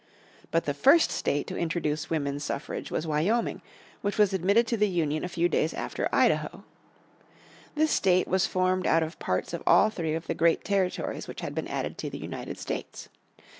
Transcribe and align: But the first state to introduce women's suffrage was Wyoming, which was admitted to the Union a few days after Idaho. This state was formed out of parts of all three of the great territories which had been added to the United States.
But 0.49 0.65
the 0.65 0.73
first 0.73 1.11
state 1.11 1.45
to 1.45 1.55
introduce 1.55 2.09
women's 2.09 2.43
suffrage 2.43 2.89
was 2.89 3.05
Wyoming, 3.05 3.61
which 4.01 4.17
was 4.17 4.33
admitted 4.33 4.65
to 4.65 4.75
the 4.75 4.87
Union 4.89 5.23
a 5.23 5.27
few 5.29 5.47
days 5.47 5.75
after 5.75 6.09
Idaho. 6.11 6.63
This 7.75 7.91
state 7.91 8.27
was 8.27 8.47
formed 8.47 8.87
out 8.87 9.03
of 9.03 9.19
parts 9.19 9.53
of 9.53 9.61
all 9.67 9.91
three 9.91 10.15
of 10.15 10.25
the 10.25 10.33
great 10.33 10.63
territories 10.63 11.27
which 11.27 11.41
had 11.41 11.53
been 11.53 11.67
added 11.67 11.99
to 11.99 12.09
the 12.09 12.17
United 12.17 12.57
States. 12.57 13.09